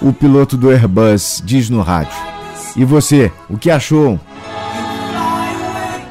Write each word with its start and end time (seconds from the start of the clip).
o 0.00 0.12
piloto 0.12 0.56
do 0.58 0.70
Airbus 0.70 1.42
diz 1.42 1.70
no 1.70 1.80
rádio: 1.80 2.16
E 2.76 2.84
você, 2.84 3.32
o 3.48 3.56
que 3.56 3.70
achou? 3.70 4.20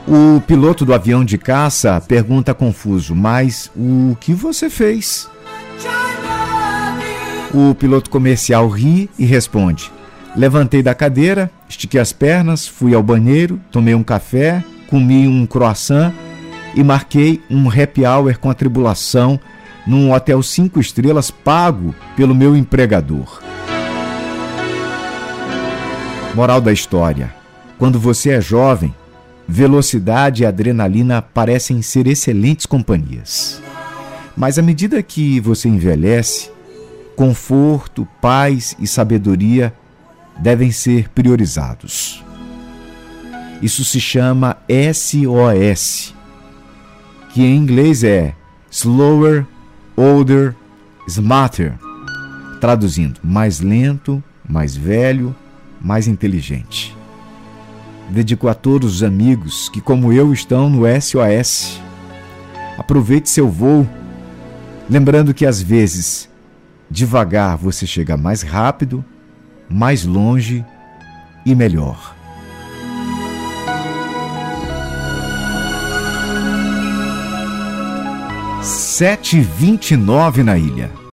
O 0.08 0.42
piloto 0.42 0.84
do 0.84 0.94
avião 0.94 1.24
de 1.24 1.38
caça 1.38 2.02
pergunta 2.08 2.54
confuso: 2.54 3.16
Mas 3.16 3.72
o 3.76 4.18
que 4.20 4.34
você 4.34 4.70
fez? 4.70 5.30
O 7.54 7.76
piloto 7.76 8.10
comercial 8.10 8.68
ri 8.68 9.10
e 9.18 9.26
responde: 9.26 9.92
Levantei 10.36 10.82
da 10.82 10.96
cadeira, 10.96 11.52
estiquei 11.70 12.00
as 12.00 12.12
pernas, 12.12 12.68
fui 12.68 12.96
ao 12.96 13.04
banheiro, 13.04 13.60
tomei 13.72 13.94
um 13.94 14.04
café, 14.04 14.64
comi 14.88 15.28
um 15.28 15.46
croissant 15.46 16.14
e 16.74 16.84
marquei 16.84 17.42
um 17.50 17.70
happy 17.70 18.06
hour 18.06 18.38
com 18.40 18.50
a 18.50 18.54
tribulação 18.54 19.40
num 19.86 20.14
hotel 20.14 20.42
cinco 20.42 20.80
estrelas 20.80 21.30
pago 21.30 21.94
pelo 22.16 22.34
meu 22.34 22.56
empregador. 22.56 23.42
Moral 26.34 26.60
da 26.60 26.72
história: 26.72 27.34
quando 27.78 28.00
você 28.00 28.32
é 28.32 28.42
jovem, 28.42 28.96
velocidade 29.52 30.44
e 30.44 30.46
adrenalina 30.46 31.22
parecem 31.22 31.82
ser 31.82 32.08
excelentes 32.08 32.66
companhias. 32.66 33.62
Mas 34.36 34.58
à 34.58 34.62
medida 34.62 35.04
que 35.04 35.42
você 35.42 35.68
envelhece, 35.68 36.50
conforto, 37.18 38.08
paz 38.22 38.78
e 38.80 38.88
sabedoria 38.88 39.74
devem 40.40 40.72
ser 40.72 41.10
priorizados. 41.10 42.24
Isso 43.62 43.84
se 43.84 44.00
chama 44.00 44.56
SOS, 44.94 46.16
que 47.34 47.44
em 47.44 47.58
inglês 47.58 48.06
é 48.06 48.34
Slower, 48.72 49.46
Older, 49.98 50.56
Smarter. 51.10 51.74
Traduzindo, 52.62 53.20
mais 53.22 53.60
lento, 53.60 54.24
mais 54.48 54.78
velho, 54.78 55.36
mais 55.82 56.08
inteligente. 56.08 57.01
Dedico 58.12 58.48
a 58.48 58.54
todos 58.54 58.96
os 58.96 59.04
amigos 59.04 59.70
que, 59.70 59.82
como 59.82 60.12
eu, 60.14 60.32
estão 60.34 60.70
no 60.70 60.82
SOS. 61.02 61.82
Aproveite 62.78 63.30
seu 63.30 63.50
voo, 63.50 63.88
lembrando 64.90 65.34
que 65.34 65.46
às 65.46 65.62
vezes, 65.62 66.30
devagar 66.90 67.58
você 67.58 67.88
chega 67.88 68.18
mais 68.18 68.42
rápido 68.42 69.04
mais 69.72 70.06
longe 70.06 70.66
e 71.46 71.56
melhor. 71.56 72.16
Sete 78.62 79.40
vinte 79.40 79.96
na 79.96 80.58
ilha. 80.58 81.01